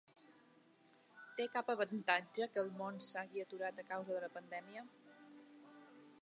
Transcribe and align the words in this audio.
Té 1.39 1.45
cap 1.57 1.69
avantatge 1.73 2.47
que 2.55 2.63
el 2.63 2.71
món 2.79 2.97
s’hagi 3.09 3.45
aturat 3.45 3.83
a 3.85 3.87
causa 3.93 4.15
de 4.17 4.23
la 4.25 4.31
pandèmia? 4.39 4.87